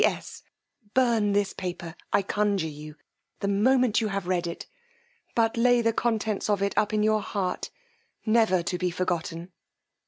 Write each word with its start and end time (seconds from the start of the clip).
"P.S. 0.01 0.41
Burn 0.95 1.33
this 1.33 1.53
paper, 1.53 1.95
I 2.11 2.23
conjure 2.23 2.65
you, 2.65 2.95
the 3.39 3.47
moment 3.47 4.01
you 4.01 4.07
have 4.07 4.25
read 4.25 4.47
it; 4.47 4.65
but 5.35 5.57
lay 5.57 5.83
the 5.83 5.93
contents 5.93 6.49
of 6.49 6.63
it 6.63 6.75
up 6.75 6.91
in 6.91 7.03
your 7.03 7.21
heart 7.21 7.69
never 8.25 8.63
to 8.63 8.79
be 8.79 8.89
forgotten." 8.89 9.51